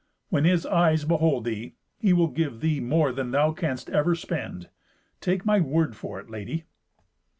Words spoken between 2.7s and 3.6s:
more than thou